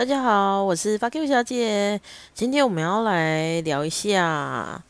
[0.00, 2.00] 大家好，我是发 Q 小姐。
[2.32, 4.82] 今天我们要来聊一下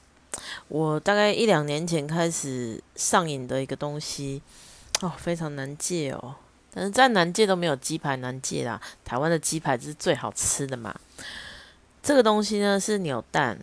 [0.68, 4.40] 我大概一两年前开始上瘾的一个东西
[5.00, 6.36] 哦，非常难戒哦。
[6.72, 8.80] 但是再难戒都没有鸡排难戒啦。
[9.04, 10.94] 台湾的鸡排是最好吃的嘛。
[12.00, 13.58] 这个东西呢是扭蛋。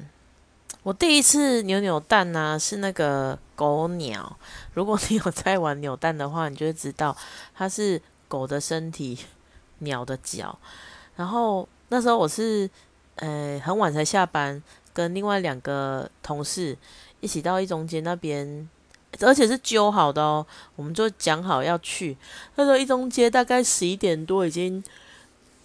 [0.83, 4.37] 我第一次扭扭蛋呢是那个狗鸟。
[4.73, 7.15] 如果你有在玩扭蛋的话，你就会知道
[7.55, 9.17] 它是狗的身体，
[9.79, 10.59] 鸟的脚。
[11.17, 12.69] 然后那时候我是，
[13.15, 14.63] 呃，很晚才下班，
[14.93, 16.77] 跟另外两个同事
[17.19, 18.69] 一起到一中街那边，
[19.21, 22.15] 而且是揪好的哦，我们就讲好要去。
[22.55, 24.83] 那时候一中街大概十一点多，已经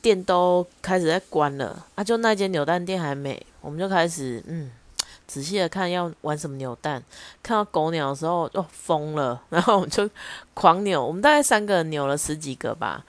[0.01, 4.71] 店都开始在关了，啊，就那间扭蛋店还没，我们就开始嗯，
[5.27, 7.03] 仔细的看要玩什么扭蛋。
[7.43, 10.09] 看到狗鸟的时候就疯了，然后我们就
[10.55, 13.05] 狂扭，我们大概三个扭了十几个吧。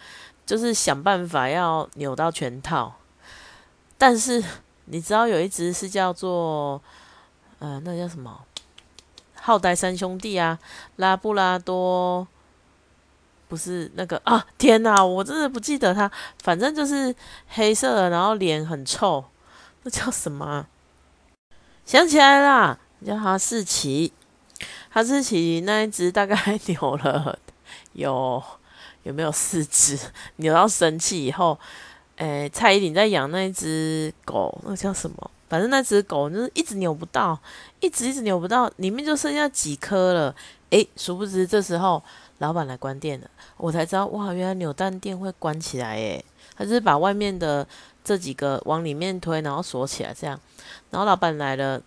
[0.46, 2.94] 就是想办法要扭到全套，
[3.98, 4.44] 但是
[4.86, 6.81] 你知道有一只是叫做
[7.59, 8.44] 呃，那叫什么？
[9.36, 10.59] 浩呆三兄弟啊，
[10.98, 12.28] 拉布拉多，
[13.48, 14.45] 不是那个啊？
[14.58, 17.16] 天哪，我真的不记得它，反正就是
[17.48, 19.23] 黑色的，然后脸很臭，
[19.84, 20.67] 那叫什么？
[21.86, 24.12] 想起来啦，叫哈士奇。
[24.89, 26.36] 哈士奇那一只大概
[26.67, 27.39] 扭了
[27.94, 28.44] 有。
[29.04, 29.98] 有没有四只
[30.38, 31.58] 扭到生气以后？
[32.18, 35.32] 诶，蔡依林在养那只狗，那叫什么？
[35.50, 37.38] 反正那只狗就是一直扭不到，
[37.80, 40.36] 一直一直扭不到，里面就剩下几颗了。
[40.70, 42.02] 诶，殊不知这时候
[42.38, 46.23] 老板来关店了，我才知道哇，原来扭蛋店会关起来诶，
[46.56, 47.67] 他就是把外面的
[48.04, 50.40] 这几个往里面推，然后锁起来这样。
[50.92, 51.82] 然后老板来了。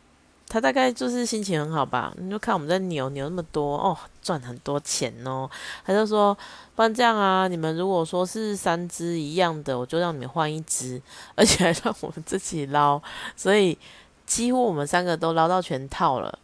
[0.48, 5.50] 他大概就是心情很好吧，你就看我们在扭扭那么多哦，赚很多钱哦。
[5.84, 6.33] 他就说，
[6.77, 11.02] 不然这样啊，你们如果说是三只一样的，我就让你们换一只，
[11.34, 13.02] 而且还让我们自己捞，
[13.34, 13.77] 所以
[14.24, 16.39] 几乎我们三个都捞到全套了。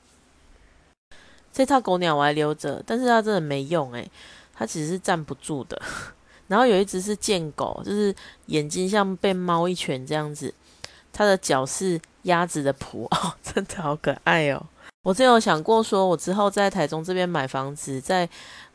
[1.52, 4.10] 这套狗鸟我还留着，但是它真的没用诶，
[4.52, 5.80] 它其实是站不住的。
[6.48, 8.12] 然后有一只是贱狗，就是
[8.46, 10.52] 眼睛像被猫一拳这样子，
[11.12, 12.00] 它的脚是。
[12.22, 14.64] 鸭子的蹼 哦，真的好可爱哦！
[15.02, 18.28] 我真有想过，说我之后在台中这边买房子，在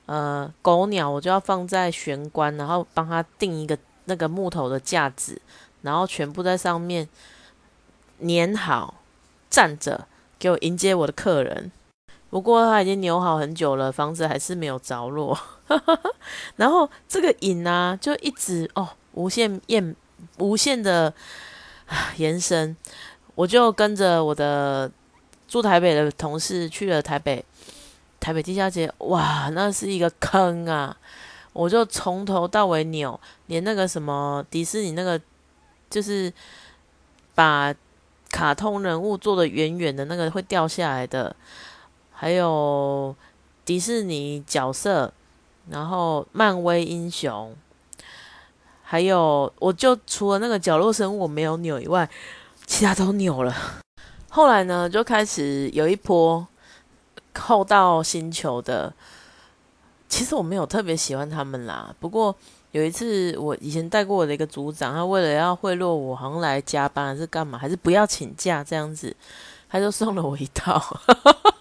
[0.05, 5.41] 呃狗鸟，我就要放在玄关，然后帮他定一个那个木头的架子，
[5.81, 7.07] 然后全部在上面
[8.19, 8.95] 粘好，
[9.49, 10.05] 站着
[10.37, 11.71] 给我迎接我的客人。
[12.29, 15.39] 不过他已经扭好很久了，房子还是没有着落。
[16.57, 19.95] 然后这个瘾呢，就一直哦，无限延，
[20.39, 21.13] 无限的
[22.17, 22.75] 延伸。
[23.37, 24.91] 我就跟着我的
[25.47, 27.45] 住台北的同事去了台北，
[28.19, 30.97] 台北地下街，哇，那是一个坑啊！
[31.53, 35.21] 我就从头到尾扭，连那个什么迪士尼那个，
[35.87, 36.33] 就是
[37.35, 37.71] 把
[38.31, 41.35] 卡通人物做的远远的那个会掉下来的，
[42.11, 43.15] 还有
[43.63, 45.13] 迪士尼角色，
[45.69, 47.55] 然后漫威英雄，
[48.81, 52.09] 还有我就除了那个角落生物我没有扭以外。
[52.67, 53.55] 其他都扭了，
[54.29, 56.45] 后来呢，就开始有一波
[57.33, 58.93] 后到星球的。
[60.09, 61.93] 其实我没有特别喜欢他们啦。
[61.99, 62.35] 不过
[62.71, 69.15] 有一次，我以前带过我的一个组长，他为了要贿赂我，好像来加班还是干嘛，还是不要请假这样子，
[69.69, 70.81] 他就送了我一套，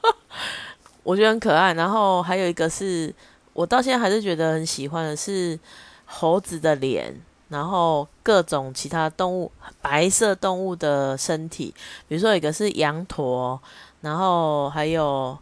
[1.02, 1.72] 我觉得很可爱。
[1.74, 3.14] 然后还有一个是
[3.52, 5.58] 我到现在还是觉得很喜欢的是
[6.04, 7.14] 猴子的脸。
[7.48, 11.72] 然后各种其他动物，白色动物的身体，
[12.08, 13.60] 比如说有一个是羊驼，
[14.00, 15.38] 然后还有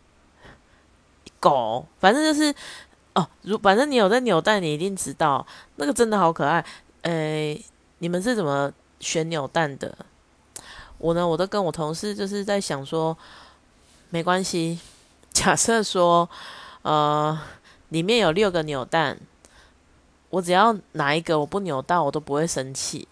[1.40, 2.54] 狗，反正就是
[3.14, 6.64] 哦，如反正你有在扭蛋，你一定知道那个真的好可爱。
[7.02, 7.64] 诶，
[7.98, 9.96] 你们是怎么选扭蛋的？
[10.98, 13.16] 我呢，我都跟我同事就是在想说，
[14.10, 14.78] 没关系，
[15.32, 16.28] 假设说，
[16.82, 17.38] 呃，
[17.88, 19.18] 里面有六个扭蛋。
[20.34, 23.06] 我只要哪一个我不扭到，我都不会生气。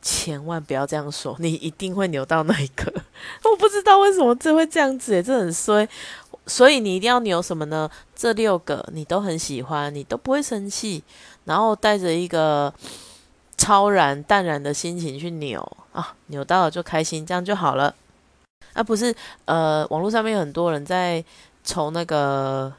[0.00, 2.92] 千万不要这样说，你一定会扭到那一个。
[3.44, 5.88] 我不知道为什么这会这样子，这很衰。
[6.46, 7.90] 所以你一定要扭什么呢？
[8.14, 11.02] 这六个你都很喜欢，你都不会生气，
[11.44, 12.72] 然后带着一个
[13.56, 15.60] 超然淡然的心情去扭
[15.92, 17.94] 啊，扭到了就开心，这样就好了。
[18.74, 19.14] 啊，不是，
[19.44, 21.24] 呃，网络上面有很多人在
[21.64, 22.72] 抽那个。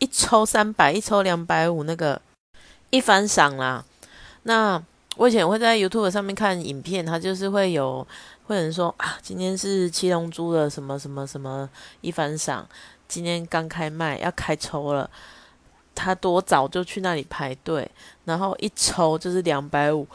[0.00, 2.20] 一抽三百，一抽两百五，那个
[2.90, 3.84] 一番赏啦。
[4.42, 4.82] 那
[5.16, 8.04] 我以前会在 YouTube 上面看影片，他就是会有
[8.46, 11.70] 会有人说啊，今天是七龙珠的什么什么什么
[12.00, 12.66] 一番赏，
[13.06, 15.08] 今天刚开卖要开抽了。
[15.94, 17.90] 他多早就去那里排队，
[18.24, 20.06] 然后一抽就是两百五，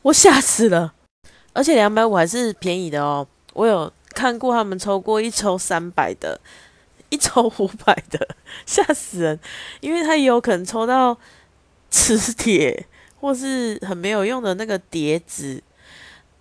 [0.00, 0.94] 我吓死了。
[1.52, 6.40] 而且两百五还是便宜的哦，我有看过他们抽过一抽三百的，
[7.10, 8.36] 一抽五百的，
[8.66, 9.38] 吓死人。
[9.80, 11.16] 因为他也有可能抽到
[11.90, 12.86] 磁铁
[13.20, 15.62] 或是很没有用的那个碟子。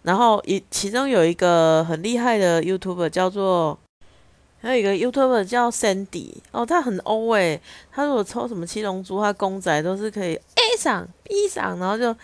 [0.01, 3.79] 然后一其中有一个很厉害的 YouTuber 叫做，
[4.61, 7.61] 还有一个 YouTuber 叫 Sandy 哦，他很欧诶，
[7.91, 12.15] 他如果抽什么七龙珠，他公仔都是可以 A 赏 B 赏，然后就。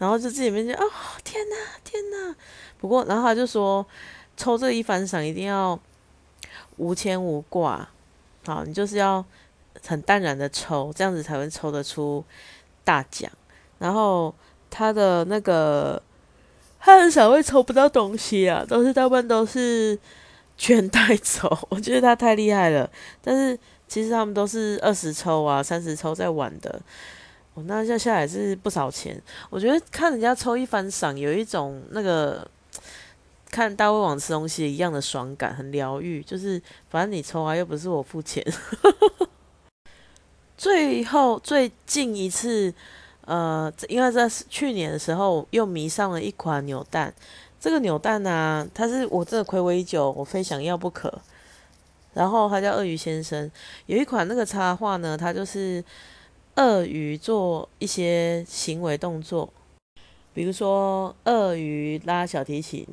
[0.00, 0.90] 然后就自己面前，哦
[1.22, 2.34] 天哪天哪！
[2.78, 3.86] 不过然后他就说，
[4.34, 5.78] 抽这一番赏一定要
[6.80, 7.86] 无牵无挂，
[8.46, 9.22] 好，你就是要
[9.86, 12.24] 很淡然的抽，这样子才会抽得出
[12.82, 13.30] 大奖。
[13.78, 14.34] 然后
[14.70, 16.02] 他的那个，
[16.78, 19.98] 他很少会抽不到东西啊，都是大部分都是
[20.56, 21.56] 全带走。
[21.68, 22.90] 我觉得他太厉害了，
[23.22, 26.80] 但是其实他们都是二十抽啊、三十抽在玩的。
[27.52, 29.20] 哦，那一下下来是不少钱。
[29.50, 32.48] 我觉得看人家抽一番赏，有一种那个
[33.50, 36.22] 看大胃王吃东西一样的爽感，很疗愈。
[36.22, 38.44] 就是反正你抽啊，又不是我付钱。
[40.56, 42.72] 最后最近一次，
[43.26, 47.12] 呃，因为在去年的时候又迷上了一款扭蛋。
[47.58, 51.20] 这个扭蛋呢，它是我真的暌违已久，我非想要不可。
[52.14, 53.50] 然后它叫鳄鱼先生，
[53.86, 55.84] 有一款那个插画呢，它就是。
[56.56, 59.50] 鳄鱼做一些行为动作，
[60.34, 62.86] 比如说鳄鱼拉小提琴，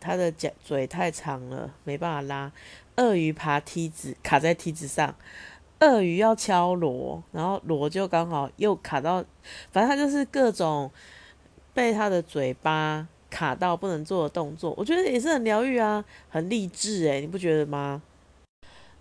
[0.00, 2.50] 它的脚嘴太长了，没办法拉；
[2.96, 5.14] 鳄鱼爬梯子卡在梯子上；
[5.80, 9.24] 鳄鱼要敲锣，然后锣就刚好又卡到，
[9.70, 10.90] 反正它就是各种
[11.74, 14.74] 被它的嘴巴卡到不能做的动作。
[14.76, 18.02] 我觉得也是很疗愈啊，很励志诶，你不觉得吗？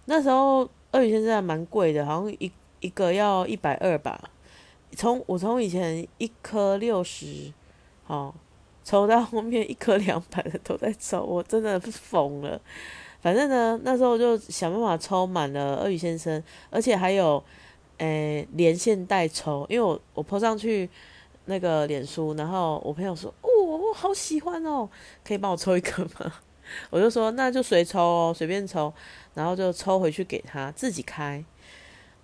[0.06, 2.52] 那时候鳄鱼先生还蛮贵的，好像一。
[2.81, 4.30] 一个要一百二吧，
[4.95, 7.52] 从我从以前一颗六十，
[8.06, 8.34] 好
[8.90, 12.60] 抽到后面一颗两百的都在抽， 我真的疯了。
[13.22, 17.44] 反正呢，那时候就想办法抽满了鳄鱼先生，而且还有
[18.00, 20.90] 诶连线代抽，因为我我泼上去
[21.46, 24.90] 那个脸书，然后我朋友说哦，我好喜欢哦，
[25.24, 26.34] 可以帮我抽一颗吗？
[26.90, 28.92] 我就说那就随抽哦，随便抽，
[29.36, 31.46] 然后就抽回去给他自己开。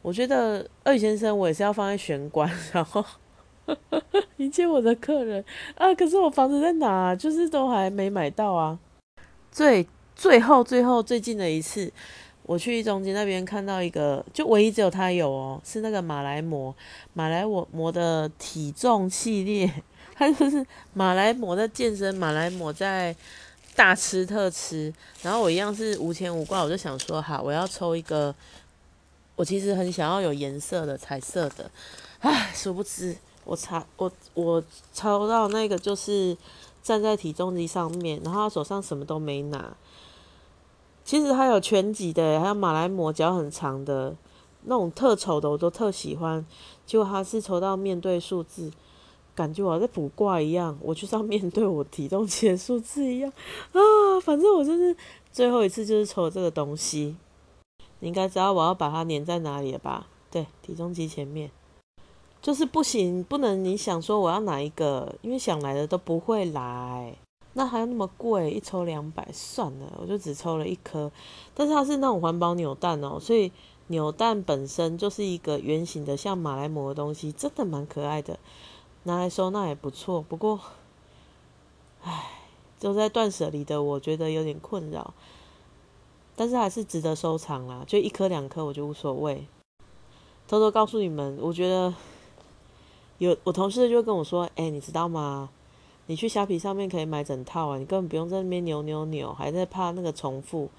[0.02, 3.06] 我觉得鳄鱼先生，我也是要放在玄关， 然后
[4.38, 5.44] 迎接我的客人
[5.76, 5.94] 啊。
[5.96, 7.16] 可是我房子在哪？
[7.16, 8.78] 就是都还没买到啊。
[9.52, 11.92] 最最后最后最近的一次，
[12.44, 16.74] 我去中间那边看到一个，就唯一只有他有哦，是那个马来貘，
[17.14, 19.72] 马来我貘的体重系列，
[20.16, 23.16] 他就是马来貘在健身，马来貘在
[23.76, 24.94] 大吃特吃。
[25.22, 28.34] 然后我一样是无牵无挂，我就想说，好，我要抽一个。
[29.38, 31.70] 我其实很想要有颜色的彩色的，
[32.20, 33.14] 唉，殊不知
[33.46, 34.62] 我查我我
[34.94, 36.36] 抽到那个就是
[36.84, 39.76] 站在体重机上面，然后他手上什么都没拿。
[41.04, 44.16] 其实他有全集的，还有马来貘脚很长的
[44.64, 46.44] 那种特丑的，我都特喜欢。
[46.86, 48.72] 结果他是抽到面对数字，
[49.36, 53.32] 感觉我在卜卦一样，我就是要面对我体重机的数字一样
[53.72, 53.80] 啊！
[54.24, 54.96] 反正我就是
[55.32, 57.16] 最后一次就是抽这个东西。
[58.00, 60.08] 你应该知道我要把它粘在哪里了吧？
[60.32, 61.52] 对，体重机前面，
[62.46, 67.18] 就是不行，不能你想说我要哪一个，因为想来的都不会来，
[67.54, 71.12] 那还要那么贵，一抽两百，算了，我就只抽了一颗，
[71.56, 73.52] 但是它是那种环保扭蛋哦，所以
[73.88, 78.38] 扭蛋本身就是一个圆形的，像马来貘的东西，真的蛮可爱的，
[79.06, 80.22] 拿来收纳也不错。
[80.22, 80.60] 不过，
[82.04, 82.30] 唉，
[82.80, 85.16] 就在断舍离的，我觉得有点困扰。
[86.36, 89.48] 但是还是值得收藏啦，就一颗两颗我就无所谓。
[90.48, 91.92] 偷偷告诉你们，我觉得
[93.18, 95.50] 有我同事就跟我说：“哎，你知道吗？
[96.08, 100.70] 你去虾皮上面可以买整套啊，你根本不用在那边扭扭扭，还在怕那个重复。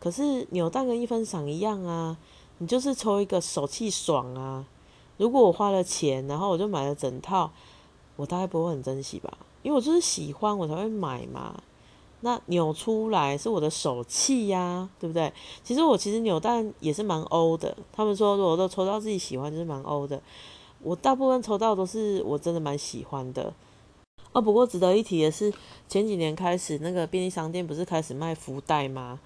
[0.00, 2.16] 可是扭蛋跟一分赏一样啊，
[2.58, 4.64] 你就是抽一个手气爽啊。
[5.18, 7.50] 如果我花了钱，然后我就买了整套，
[8.16, 11.62] 我大概不会很珍惜吧，因为我就是喜欢我才会买嘛。”
[12.24, 15.32] 那扭出来是我的手气呀，对不对？
[15.64, 17.76] 其实我其实扭蛋也是蛮欧的。
[17.92, 20.22] 他们说如果都抽到自己喜欢，就是蛮欧的。
[20.82, 23.52] 我大部分抽到都是我真的蛮喜欢的。
[24.32, 25.52] 哦，不过值得一提的是，
[25.88, 29.20] 前几年开始那个便利商店不是开始卖福袋吗？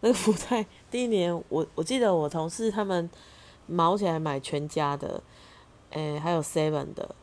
[0.00, 3.08] 那个福袋第一年，我我记得我同事他们
[3.66, 5.22] 毛起来买全家的，
[5.90, 7.14] 诶，还有 Seven 的，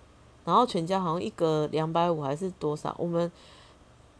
[0.45, 2.95] 然后全家好像一个两百五还是多少？
[2.97, 3.31] 我们。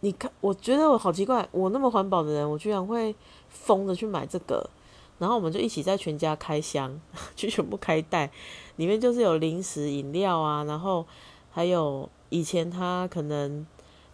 [0.06, 3.16] 你看，我觉得我好奇怪，我那么环保的人，我居然会
[3.48, 4.70] 疯着去买这个。
[5.20, 7.00] 然后我们就一起在全家开箱，
[7.36, 8.30] 就全部开袋，
[8.76, 11.06] 里面就是有零食、饮料啊，然后
[11.52, 13.66] 还有以前他可能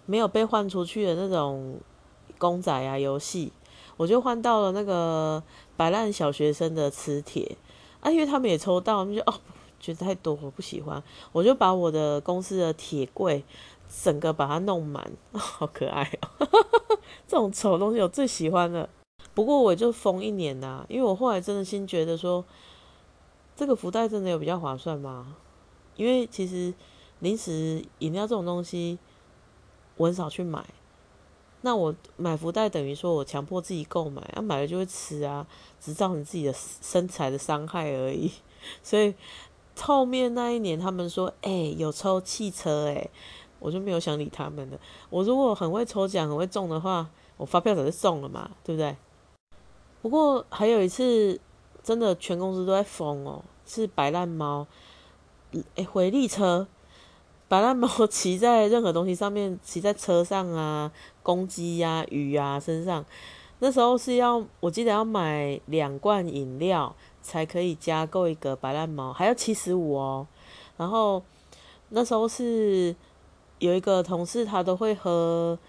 [0.05, 1.79] 没有被换出去的那种
[2.37, 3.51] 公仔啊游戏，
[3.97, 5.41] 我就换到了那个
[5.77, 7.57] 摆烂小学生的磁铁
[8.01, 9.33] 啊，因为他们也抽到，就哦
[9.79, 11.01] 觉得太多我不喜欢，
[11.31, 13.43] 我就把我的公司的铁柜
[14.03, 16.47] 整个把它弄满，好可爱哦，
[17.25, 18.89] 这种丑东西我最喜欢了。
[19.39, 22.43] 不过我就封一年呐，因为我后来真的心觉得说，
[23.55, 25.33] 这个福袋真的有比较划算吗？
[25.95, 26.73] 因为其实
[27.19, 28.99] 零食、饮料这种东西，
[29.95, 30.65] 我很少去买。
[31.61, 35.47] 那我买福袋等于说我强迫自己购买，啊买了就会吃啊，
[35.79, 38.29] 只造成自己的身材的伤害而已。
[38.83, 39.15] 所以
[39.79, 43.09] 后面那一年他们说，哎，有抽汽车，哎，
[43.59, 44.77] 我就没有想理他们了。
[45.09, 48.97] 我如果很会抽奖、很会中的话，我发票早就中了嘛，对不对？
[50.01, 51.39] 不过还有一次，
[51.83, 54.65] 真的全公司都在疯哦，是白烂猫，
[55.75, 56.67] 诶，回力车，
[57.47, 60.91] 白烂猫 骑在任何东西上面，骑在车上啊，
[61.21, 63.03] 公鸡呀、鱼啊身上。
[63.59, 70.25] 那时候是要，我记得要买两罐饮料才可以加购一个白烂猫，还要七十五哦。
[70.77, 71.21] 然后
[71.89, 72.95] 那时候是
[73.57, 75.59] 有一个同事，他都会喝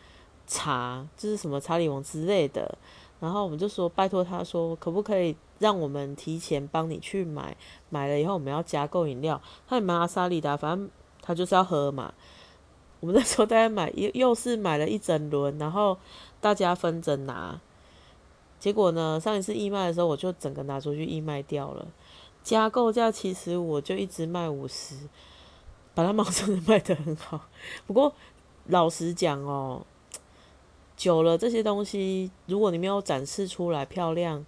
[0.46, 2.78] 茶，就是什么查理王之类的。
[3.20, 7.54] 然后我们就说拜托他说可不可以让我们提前帮你去买，
[7.90, 12.14] 买了以后我们要加购饮料，他也蛮阿莎利达，反正他就是要喝嘛。
[12.98, 15.98] 我们那时候大家买又又是买了一整轮，然后
[16.40, 17.60] 大家分着拿。
[18.58, 21.86] 结果呢，上一次义卖的时候我就整个拿出去义卖掉了，
[22.42, 24.96] 加购价其实我就一直卖五十，
[25.94, 27.42] 把它毛真的卖得很好。
[27.86, 28.14] 不过
[28.66, 29.84] 老实讲哦。
[31.00, 34.45] 久了，这些东西如果你没有展示出来漂亮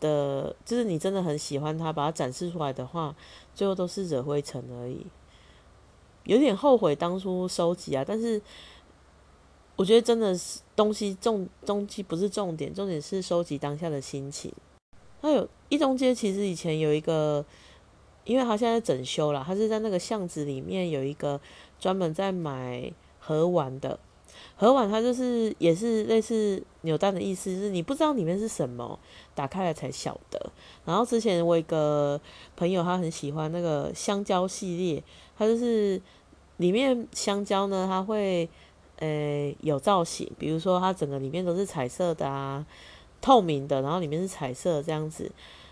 [0.00, 3.14] 的，就是你真的很喜欢它，把它展示出来的话，
[3.54, 5.06] 最后都是惹灰尘而已。
[6.24, 8.42] 有点后悔当初收集啊，但是
[9.76, 14.52] 我觉得真的是东西重东西不是重点，重点是收集当下的心情。
[15.20, 17.46] 还有一中街其实以前有一个，
[18.24, 21.40] 因为它现在整修了，它是在那个巷子里面有一个
[21.78, 24.00] 专门在买盒玩的。
[24.56, 28.98] 盒碗它就是也是类似扭蛋的意思，是你不知道里面是什么，
[29.34, 30.50] 打开了才晓得。
[30.84, 32.20] 然后之前我一个
[32.56, 35.02] 朋友他很喜欢那个香蕉系列，
[35.36, 36.00] 它就是
[36.58, 38.48] 里面香蕉呢，它会
[38.98, 42.64] 呃有造型，比如说它整个里面都是彩色的啊，
[43.20, 45.30] 透明的，然后里面是彩色这样子，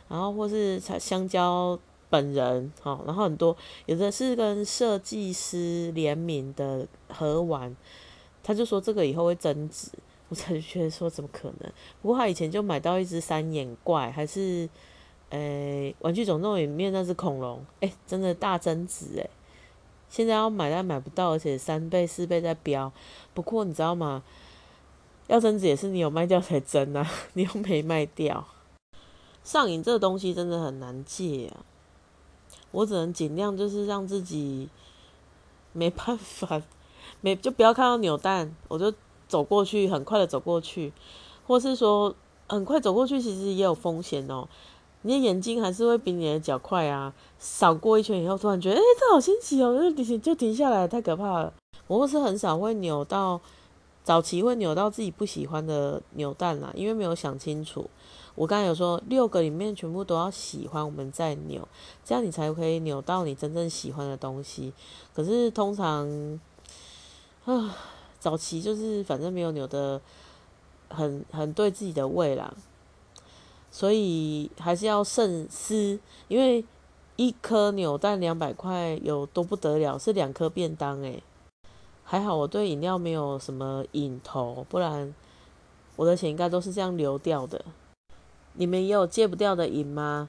[0.09, 1.79] 然后或是香蕉
[2.11, 7.77] 本人，好，然后很多有的是跟设计师联名的盒碗。
[8.43, 9.89] 他就说这个以后会增值，
[10.29, 11.73] 我才觉得说怎么可能？
[12.01, 14.69] 不过他以前就买到一只三眼怪，还是
[15.31, 19.31] 诶玩具总动员里面那只恐龙，诶，真的大增值诶。
[20.09, 22.93] 现在要买但买不到，而且三倍四倍在飙。
[23.33, 24.23] 不过你知道吗？
[25.29, 28.47] 要增值也是你有卖掉才增啊， 你又没卖掉。
[29.43, 31.65] 上瘾这个东西真的很难戒啊，
[32.73, 34.69] 我只能尽量就是让自己
[35.73, 36.61] 没办法。
[37.21, 38.93] 没就不要看到扭蛋，我就
[39.29, 40.93] 走过去，很快的走过去，
[41.47, 42.15] 或是说
[42.49, 44.49] 很快走过去，其实也有风险哦。
[45.03, 47.13] 你的眼睛还是会比你的脚快啊。
[47.39, 51.53] 扫过一圈以后，突然觉得，哎，这好新奇哦，就停就停下来，太可怕了。
[51.89, 53.41] 我是很少会扭到，
[54.05, 57.91] 早期会扭到自己不喜欢的扭蛋啦，因为没有想清楚。
[58.35, 61.67] 我刚才有说六个里面全部都要喜欢，我们再扭，
[62.05, 64.73] 这样你才可以扭到你真正喜欢的东西。
[65.15, 66.39] 可是通常。
[67.45, 67.77] 啊，
[68.21, 70.01] 早期就是反正没有扭的
[70.89, 72.55] 很很对自己的胃啦，
[73.69, 76.65] 所以还是要慎思，因为
[77.17, 81.21] 一颗扭蛋两百块有多不得了，是两颗便当诶。
[82.05, 85.13] 还好我对饮料没有什么瘾头，不然
[85.97, 87.65] 我的钱应该都是这样流掉的。
[88.53, 90.29] 你们也有戒不掉的瘾吗？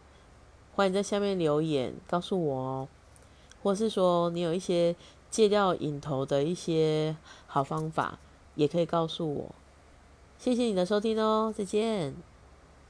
[0.74, 2.88] 欢迎在下面留言告诉我哦，
[3.62, 4.96] 或是说你有一些。
[5.34, 7.16] 戒掉瘾头的一些
[7.48, 8.20] 好方法，
[8.54, 9.56] 也可以告诉我。
[10.38, 12.14] 谢谢你的收听哦，再见。